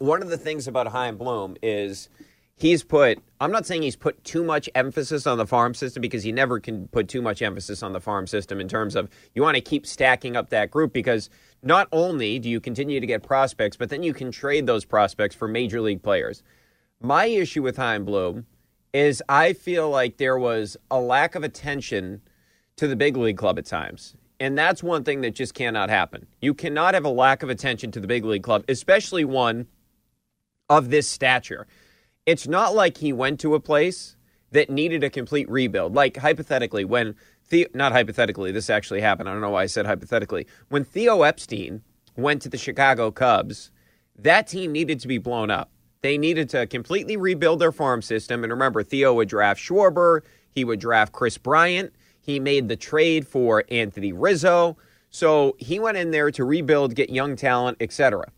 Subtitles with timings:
[0.00, 2.08] One of the things about Chaim Bloom is
[2.56, 6.22] he's put, I'm not saying he's put too much emphasis on the farm system because
[6.22, 9.42] he never can put too much emphasis on the farm system in terms of you
[9.42, 11.28] want to keep stacking up that group because
[11.62, 15.36] not only do you continue to get prospects, but then you can trade those prospects
[15.36, 16.42] for major league players.
[17.02, 18.46] My issue with Chaim Bloom
[18.94, 22.22] is I feel like there was a lack of attention
[22.76, 24.16] to the big league club at times.
[24.40, 26.26] And that's one thing that just cannot happen.
[26.40, 29.66] You cannot have a lack of attention to the big league club, especially one
[30.70, 31.66] of this stature.
[32.24, 34.16] It's not like he went to a place
[34.52, 35.94] that needed a complete rebuild.
[35.94, 39.28] Like hypothetically, when Theo, not hypothetically, this actually happened.
[39.28, 40.46] I don't know why I said hypothetically.
[40.68, 41.82] When Theo Epstein
[42.16, 43.72] went to the Chicago Cubs,
[44.16, 45.70] that team needed to be blown up.
[46.02, 48.44] They needed to completely rebuild their farm system.
[48.44, 53.26] And remember, Theo would draft Schwarber, he would draft Kris Bryant, he made the trade
[53.26, 54.76] for Anthony Rizzo.
[55.10, 58.30] So he went in there to rebuild, get young talent, etc.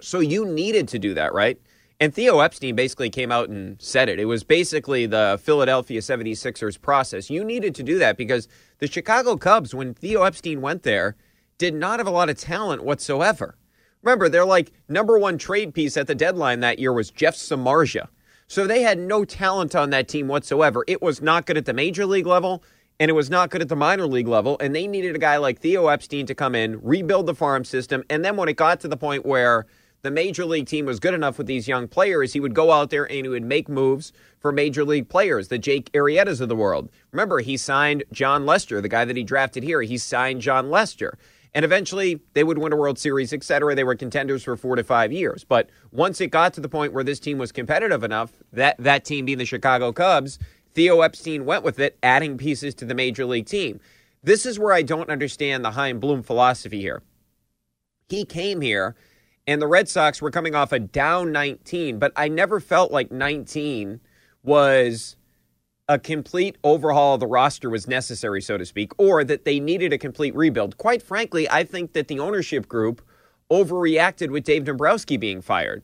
[0.00, 1.58] So you needed to do that, right?
[2.00, 4.18] And Theo Epstein basically came out and said it.
[4.18, 7.30] It was basically the Philadelphia 76ers process.
[7.30, 11.16] You needed to do that because the Chicago Cubs, when Theo Epstein went there,
[11.56, 13.56] did not have a lot of talent whatsoever.
[14.02, 18.08] Remember, their like number one trade piece at the deadline that year was Jeff Samardzija.
[18.48, 20.84] So they had no talent on that team whatsoever.
[20.86, 22.62] It was not good at the major league level,
[23.00, 24.58] and it was not good at the minor league level.
[24.60, 28.04] And they needed a guy like Theo Epstein to come in, rebuild the farm system.
[28.10, 29.64] And then when it got to the point where
[30.04, 32.90] the major league team was good enough with these young players, he would go out
[32.90, 36.54] there and he would make moves for major league players, the Jake Arrietas of the
[36.54, 36.90] world.
[37.10, 39.80] Remember, he signed Jon Lester, the guy that he drafted here.
[39.80, 41.16] He signed Jon Lester.
[41.54, 43.74] And eventually they would win a World Series, et cetera.
[43.74, 45.42] They were contenders for four to five years.
[45.42, 49.06] But once it got to the point where this team was competitive enough, that, that
[49.06, 50.38] team being the Chicago Cubs,
[50.74, 53.80] Theo Epstein went with it, adding pieces to the major league team.
[54.22, 57.02] This is where I don't understand the Chaim Bloom philosophy here.
[58.10, 58.96] He came here
[59.46, 63.10] and the Red Sox were coming off a down 19, but I never felt like
[63.10, 64.00] 19
[64.42, 65.16] was
[65.88, 69.92] a complete overhaul of the roster was necessary, so to speak, or that they needed
[69.92, 70.78] a complete rebuild.
[70.78, 73.02] Quite frankly, I think that the ownership group
[73.50, 75.82] overreacted with Dave Dombrowski being fired.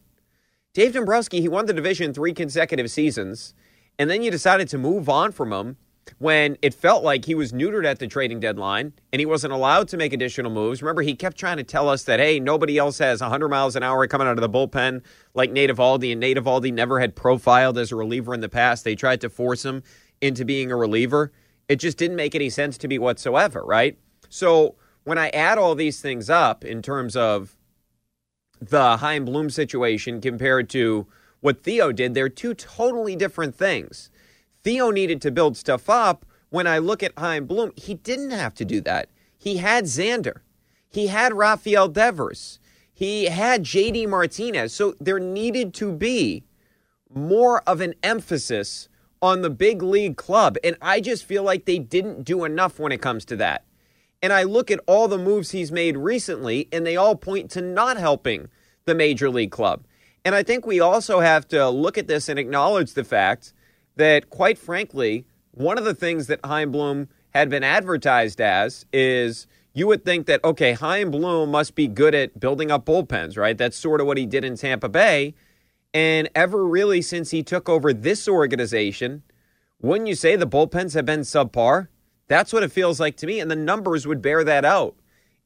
[0.72, 3.54] Dave Dombrowski, he won the division three consecutive seasons,
[3.99, 5.76] and then you decided to move on from him
[6.19, 9.88] when it felt like he was neutered at the trading deadline and he wasn't allowed
[9.88, 10.82] to make additional moves.
[10.82, 13.82] Remember, he kept trying to tell us that, hey, nobody else has 100 miles an
[13.82, 15.03] hour coming out of the bullpen
[15.34, 18.84] like Nate Eovaldi, and Nate Eovaldi never had profiled as a reliever in the past.
[18.84, 19.82] They tried to force him
[20.20, 21.32] into being a reliever.
[21.69, 23.99] It just didn't make any sense to me whatsoever, right?
[24.28, 27.56] So when I add all these things up in terms of
[28.60, 31.06] the Chaim Bloom situation compared to
[31.41, 34.09] what Theo did, they're two totally different things.
[34.62, 36.26] Theo needed to build stuff up.
[36.50, 39.09] When I look at Chaim Bloom, he didn't have to do that.
[39.38, 40.41] He had Xander.
[40.88, 42.59] He had Rafael Devers.
[42.93, 44.75] He had JD Martinez.
[44.75, 46.44] So there needed to be
[47.09, 48.88] more of an emphasis
[49.22, 50.56] on the big league club.
[50.65, 53.65] And I just feel like they didn't do enough when it comes to that.
[54.22, 57.62] And I look at all the moves he's made recently, and they all point to
[57.62, 58.49] not helping
[58.84, 59.84] the major league club.
[60.25, 63.55] And I think we also have to look at this and acknowledge the fact
[63.96, 69.46] that, quite frankly, one of the things that Chaim Bloom had been advertised as is
[69.72, 73.56] you would think that, okay, Chaim Bloom must be good at building up bullpens, right?
[73.56, 75.34] That's sort of what he did in Tampa Bay.
[75.94, 79.22] And ever really since he took over this organization,
[79.81, 81.88] wouldn't you say the bullpens have been subpar?
[82.28, 83.40] That's what it feels like to me.
[83.40, 84.96] And the numbers would bear that out.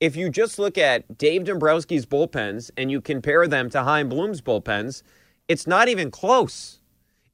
[0.00, 4.42] If you just look at Dave Dombrowski's bullpens and you compare them to Chaim Bloom's
[4.42, 5.02] bullpens,
[5.48, 6.80] it's not even close.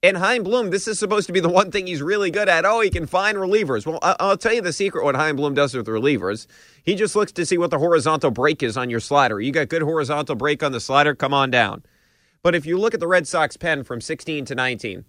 [0.03, 2.65] And Chaim Bloom, this is supposed to be the one thing he's really good at.
[2.65, 3.85] Oh, he can find relievers.
[3.85, 6.47] Well, I- I'll tell you the secret what Chaim Bloom does with relievers.
[6.83, 9.41] He just looks to see what the horizontal break is on your slider.
[9.41, 11.83] You got good horizontal break on the slider, come on down.
[12.43, 15.05] But if you look at the Red Sox pen from 16 to 19,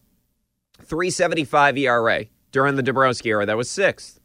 [0.80, 4.20] 375 ERA during the Dombrowski era, that was sixth.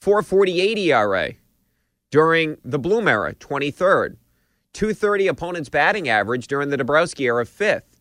[0.00, 1.32] 448 ERA
[2.12, 4.18] during the Bloom era, 23rd.
[4.72, 7.95] 230 opponents batting average during the Dombrowski era, fifth.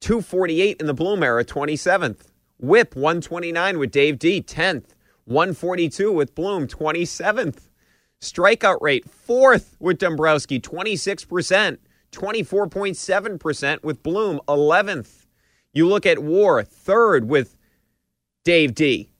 [0.00, 2.28] 248 in the Bloom era, 27th.
[2.58, 4.94] Whip 129 with Dave D, 10th.
[5.24, 7.68] 142 with Bloom, 27th.
[8.20, 11.78] Strikeout rate, fourth with Dombrowski, 26%.
[12.12, 15.26] 24.7% with Bloom, 11th.
[15.72, 17.56] You look at War, third with
[18.44, 19.12] Dave D,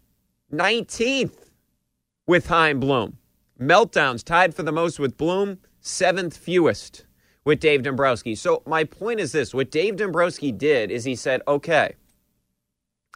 [0.52, 1.50] 19th
[2.26, 3.18] with Chaim Bloom.
[3.60, 7.04] Meltdowns tied for the most with Bloom, seventh fewest
[7.44, 8.34] with Dave Dombrowski.
[8.34, 11.94] So my point is this: what Dave Dombrowski did is he said, "Okay,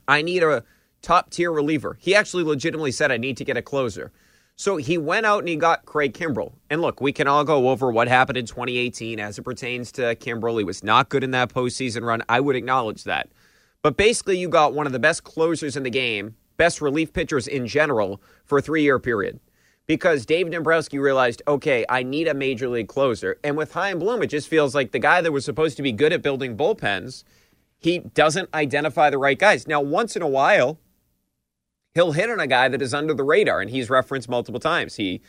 [0.06, 0.64] I need a
[1.02, 4.12] top tier reliever." He actually legitimately said, "I need to get a closer."
[4.56, 6.52] So he went out and he got Craig Kimbrel.
[6.70, 10.14] And look, we can all go over what happened in 2018 as it pertains to
[10.14, 10.58] Kimbrel.
[10.58, 12.22] He was not good in that postseason run.
[12.28, 13.30] I would acknowledge that.
[13.82, 17.48] But basically, you got one of the best closers in the game, best relief pitchers
[17.48, 19.40] in general for a three year period
[19.86, 23.38] because Dave Dombrowski realized, okay, I need a major league closer.
[23.44, 25.92] And with Chaim Bloom, it just feels like the guy that was supposed to be
[25.92, 27.24] good at building bullpens,
[27.78, 29.66] he doesn't identify the right guys.
[29.66, 30.78] Now, once in a while,
[31.94, 34.96] he'll hit on a guy that is under the radar, and he's referenced multiple times.
[34.96, 35.20] He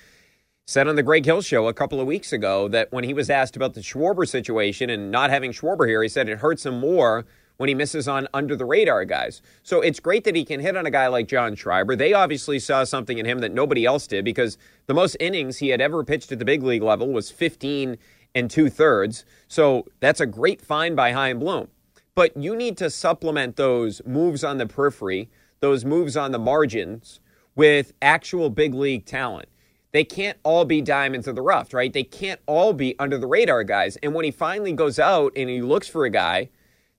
[0.65, 3.29] said on the Greg Hill show a couple of weeks ago that when he was
[3.29, 6.79] asked about the Schwarber situation and not having Schwarber here, he said it hurts him
[6.79, 7.25] more
[7.57, 9.41] when he misses on under the radar guys.
[9.63, 11.95] So it's great that he can hit on a guy like John Schreiber.
[11.95, 14.57] They obviously saw something in him that nobody else did because
[14.87, 17.97] the most innings he had ever pitched at the big league level was 15
[18.33, 19.25] and two thirds.
[19.47, 21.69] So that's a great find by Chaim Bloom.
[22.13, 25.29] But you need to supplement those moves on the periphery,
[25.59, 27.19] those moves on the margins
[27.55, 29.47] with actual big league talent.
[29.91, 31.91] They can't all be diamonds of the rough, right?
[31.91, 33.97] They can't all be under the radar guys.
[34.03, 36.49] And when he finally goes out and he looks for a guy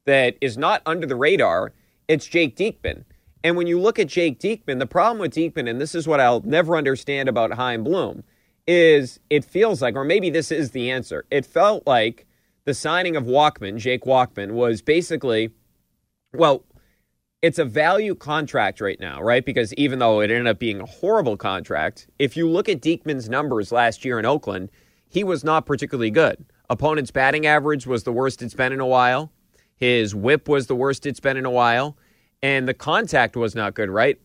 [0.06, 1.72] that is not under the radar,
[2.08, 3.04] it's Jake Diekman.
[3.44, 6.20] And when you look at Jake Diekman, the problem with Diekman, and this is what
[6.20, 8.24] I'll never understand about Chaim Bloom,
[8.66, 12.26] is it feels like, or maybe this is the answer, it felt like
[12.64, 15.50] the signing of Walkman, Jake Walkman, was basically,
[16.32, 16.64] well,
[17.42, 19.44] it's a value contract right now, right?
[19.44, 23.28] Because even though it ended up being a horrible contract, if you look at Diekman's
[23.28, 24.70] numbers last year in Oakland,
[25.08, 26.44] he was not particularly good.
[26.68, 29.30] Opponent's batting average was the worst it's been in a while.
[29.76, 31.96] His whip was the worst it's been in a while.
[32.42, 34.18] And the contact was not good, right?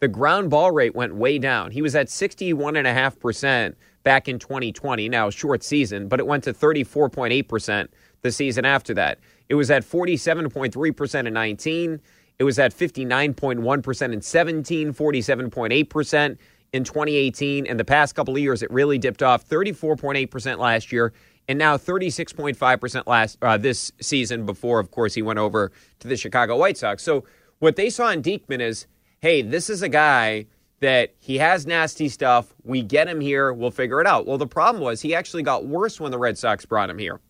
[0.00, 1.70] The ground ball rate went way down.
[1.70, 7.88] He was at 61.5% back in 2020, now short season, but it went to 34.8%
[8.22, 9.18] the season after that.
[9.48, 12.00] It was at 47.3% in 19.
[12.38, 16.38] It was at 59.1% in 17, 47.8%
[16.72, 17.66] in 2018.
[17.66, 21.12] And the past couple of years, it really dipped off 34.8% last year
[21.48, 26.16] and now 36.5% last uh, this season before, of course, he went over to the
[26.16, 27.02] Chicago White Sox.
[27.02, 27.24] So
[27.58, 28.86] what they saw in Diekman is,
[29.20, 30.46] hey, this is a guy
[30.80, 32.54] that he has nasty stuff.
[32.62, 33.52] We get him here.
[33.52, 34.26] We'll figure it out.
[34.26, 37.20] Well, the problem was he actually got worse when the Red Sox brought him here.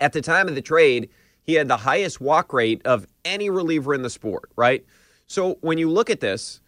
[0.00, 1.10] At the time of the trade,
[1.42, 4.84] he had the highest walk rate of any reliever in the sport, right?
[5.26, 6.60] So when you look at this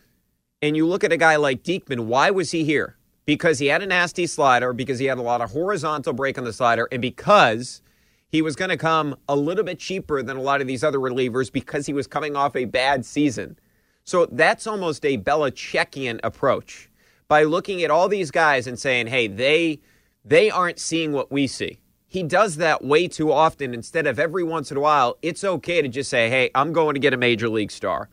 [0.60, 2.96] and you look at a guy like Diekman, why was he here?
[3.26, 6.44] Because he had a nasty slider, because he had a lot of horizontal break on
[6.44, 7.82] the slider, and because
[8.28, 10.98] he was going to come a little bit cheaper than a lot of these other
[10.98, 13.58] relievers because he was coming off a bad season.
[14.04, 16.88] So that's almost a Belichickian approach
[17.28, 19.80] by looking at all these guys and saying, "Hey, they
[20.24, 24.44] they aren't seeing what we see." He does that way too often instead of every
[24.44, 27.16] once in a while, it's okay to just say, "Hey, I'm going to get a
[27.16, 28.08] major league star."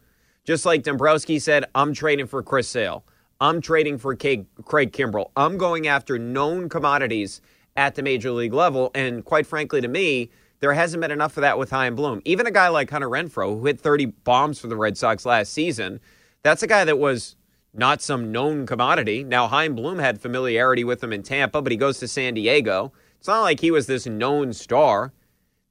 [0.46, 3.03] Just like Dombrowski said, "I'm trading for Chris Sale.
[3.43, 4.47] I'm trading for Craig
[4.93, 5.31] Kimbrel.
[5.35, 7.41] I'm going after known commodities
[7.75, 10.31] at the major league level." And quite frankly to me,
[10.62, 12.21] there hasn't been enough of that with Chaim Bloom.
[12.23, 15.51] Even a guy like Hunter Renfroe, who hit 30 bombs for the Red Sox last
[15.51, 16.00] season,
[16.41, 17.35] that's a guy that was
[17.73, 19.25] not some known commodity.
[19.25, 22.93] Now, Chaim Bloom had familiarity with him in Tampa, but he goes to San Diego.
[23.17, 25.12] It's not like he was this known star.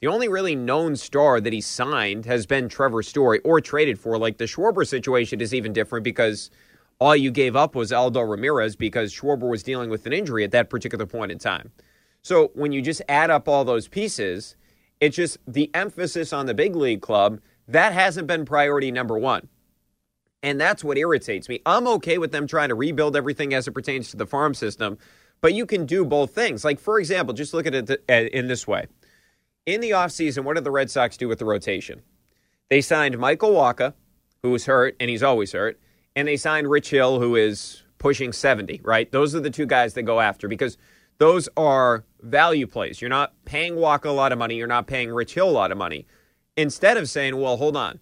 [0.00, 4.18] The only really known star that he signed has been Trevor Story or traded for.
[4.18, 6.50] Like the Schwarber situation is even different because
[7.02, 10.52] all you gave up was Aldo Ramirez because Schwarber was dealing with an injury at
[10.52, 11.72] that particular point in time.
[12.22, 14.54] So when you just add up all those pieces,
[15.00, 19.48] it's just the emphasis on the big league club that hasn't been priority number one.
[20.44, 21.60] And that's what irritates me.
[21.66, 24.98] I'm okay with them trying to rebuild everything as it pertains to the farm system,
[25.40, 26.64] but you can do both things.
[26.64, 28.86] Like, for example, just look at it uh, in this way.
[29.66, 32.02] In the offseason, what did the Red Sox do with the rotation?
[32.70, 33.94] They signed Michael Wacha,
[34.42, 35.80] who was hurt, and he's always hurt,
[36.14, 39.10] and they signed Rich Hill, who is pushing 70, right?
[39.10, 40.76] Those are the two guys they go after because
[41.18, 43.00] those are value plays.
[43.00, 45.72] You're not paying Wacha a lot of money, you're not paying Rich Hill a lot
[45.72, 46.06] of money.
[46.56, 48.00] Instead of saying, well, hold on,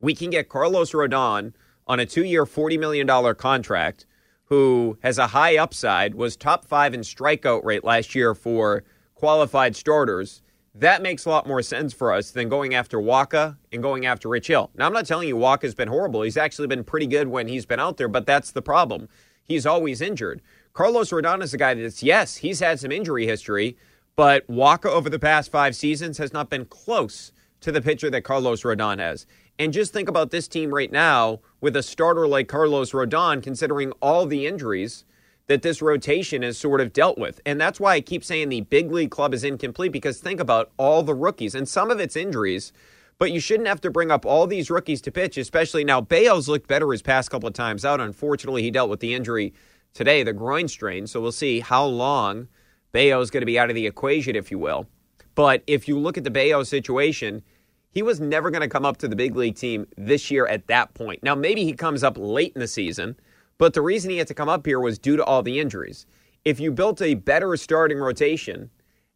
[0.00, 1.52] we can get Carlos Rodon
[1.86, 4.06] on a two year, $40 million contract
[4.50, 8.82] who has a high upside, was top five in strikeout rate last year for
[9.14, 10.42] qualified starters.
[10.74, 14.28] That makes a lot more sense for us than going after Wacha and going after
[14.28, 14.70] Rich Hill.
[14.76, 16.22] Now, I'm not telling you Wacha's been horrible.
[16.22, 19.08] He's actually been pretty good when he's been out there, but that's the problem.
[19.42, 20.40] He's always injured.
[20.72, 23.76] Carlos Rodon is a guy that's, yes, he's had some injury history,
[24.14, 28.22] but Wacha over the past five seasons has not been close to the pitcher that
[28.22, 29.26] Carlos Rodon has.
[29.58, 33.90] And just think about this team right now with a starter like Carlos Rodon, considering
[34.00, 35.04] all the injuries
[35.50, 37.40] that this rotation has sort of dealt with.
[37.44, 40.70] And that's why I keep saying the big league club is incomplete because think about
[40.76, 42.72] all the rookies and some of it's injuries.
[43.18, 46.02] But you shouldn't have to bring up all these rookies to pitch, especially now.
[46.02, 48.00] Bello's looked better his past couple of times out.
[48.00, 49.52] Unfortunately, he dealt with the injury
[49.92, 51.08] today, the groin strain.
[51.08, 52.46] So we'll see how long
[52.94, 54.86] is going to be out of the equation, if you will.
[55.34, 57.42] But if you look at the Bello situation,
[57.90, 60.68] he was never going to come up to the big league team this year at
[60.68, 61.24] that point.
[61.24, 63.16] Now, maybe he comes up late in the season,
[63.60, 66.06] but the reason he had to come up here was due to all the injuries.
[66.46, 68.70] If you built a better starting rotation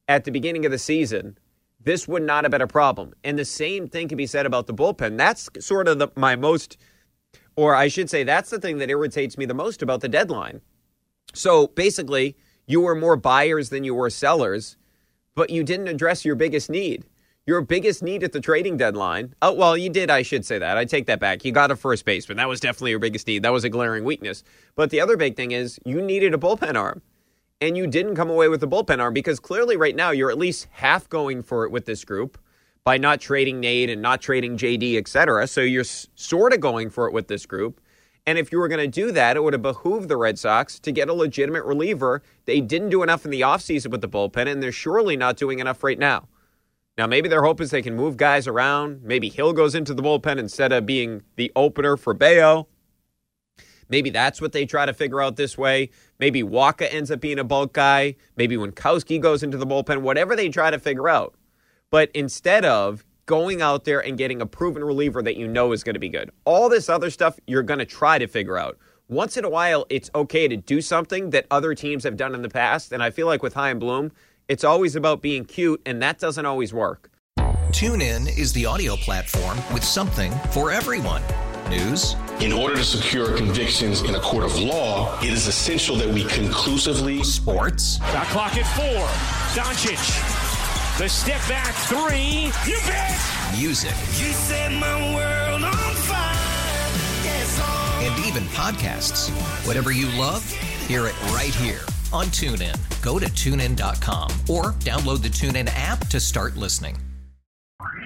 [0.07, 1.39] at the beginning of the season,
[1.81, 3.15] this would not have been a problem.
[3.25, 5.17] And the same thing can be said about the bullpen.
[5.17, 6.77] That's sort of the, my most,
[7.57, 10.61] or I should say, that's the thing that irritates me the most about the deadline.
[11.33, 12.37] So basically,
[12.67, 14.77] you were more buyers than you were sellers,
[15.35, 17.07] but you didn't address your biggest need
[17.47, 19.35] your biggest need at the trading deadline.
[19.43, 20.11] Oh, well, you did.
[20.11, 20.79] I should say that.
[20.79, 21.45] I take that back.
[21.45, 22.39] You got a first baseman.
[22.39, 23.43] That was definitely your biggest need.
[23.43, 24.43] That was a glaring weakness.
[24.77, 27.03] But the other big thing is you needed a bullpen arm.
[27.61, 30.39] And you didn't come away with a bullpen arm because clearly right now you're at
[30.39, 32.39] least half going for it with this group
[32.83, 35.47] by not trading Nate and not trading JD, et cetera.
[35.47, 37.81] So you're s- sort of going for it with this group.
[38.27, 40.79] And if you were going to do that, it would have behooved the Red Sox
[40.81, 42.23] to get a legitimate reliever.
[42.47, 45.59] They didn't do enough in the offseason with the bullpen, and they're surely not doing
[45.59, 46.29] enough right now.
[46.97, 49.03] Now, maybe their hope is they can move guys around.
[49.03, 52.69] Maybe Hill goes into the bullpen instead of being the opener for Bello.
[53.89, 55.91] Maybe that's what they try to figure out this way.
[56.19, 58.17] Maybe Wacha ends up being a bulk guy.
[58.37, 61.35] Maybe Winckowski goes into the bullpen, whatever they try to figure out.
[61.91, 65.83] But instead of going out there and getting a proven reliever that you know is
[65.85, 68.79] going to be good, all this other stuff you're going to try to figure out.
[69.09, 72.43] Once in a while, it's okay to do something that other teams have done in
[72.43, 72.91] the past.
[72.91, 74.13] And I feel like with Chaim Bloom,
[74.49, 77.11] it's always about being cute, and that doesn't always work.
[77.71, 81.23] TuneIn is the audio platform with something for everyone.
[81.69, 86.09] News, In order to secure convictions in a court of law, it is essential that
[86.09, 89.07] we conclusively sports, Shot clock at four.
[89.61, 89.99] Doncic.
[90.99, 92.53] The step back three.
[92.71, 93.19] You bet.
[93.59, 96.35] music, You set my world on fire.
[97.25, 97.61] Yes,
[98.03, 99.31] and even podcasts.
[99.67, 100.49] Whatever you love,
[100.87, 101.81] hear it right here
[102.15, 102.77] on TuneIn.
[103.03, 106.97] Go to tunein.com or download the TuneIn app to start listening.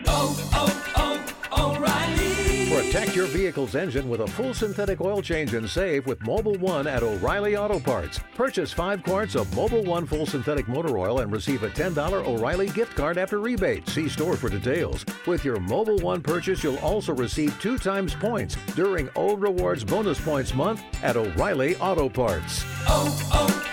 [0.07, 2.75] Oh, oh, oh, O'Reilly.
[2.75, 6.87] Protect your vehicle's engine with a full synthetic oil change and save with Mobil 1
[6.87, 8.19] at O'Reilly Auto Parts.
[8.35, 12.71] Purchase five quarts of Mobil 1 full synthetic motor oil and receive a $10 O'Reilly
[12.71, 13.87] gift card after rebate.
[13.89, 15.05] See store for details.
[15.27, 20.19] With your Mobil 1 purchase, you'll also receive two times points during O Rewards Bonus
[20.19, 22.65] Points Month at O'Reilly Auto Parts.
[22.87, 23.68] Oh, oh,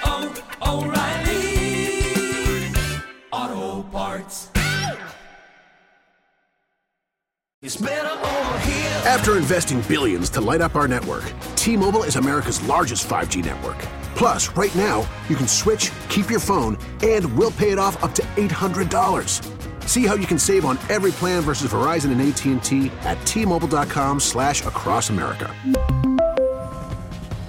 [7.65, 9.01] It's better over here.
[9.05, 11.23] After investing billions to light up our network,
[11.55, 13.79] T-Mobile is America's largest 5G network.
[14.15, 18.13] Plus, right now, you can switch, keep your phone, and we'll pay it off up
[18.13, 19.89] to $800.
[19.89, 24.63] See how you can save on every plan versus Verizon and AT&T at T-Mobile.com slash
[24.63, 25.51] across America.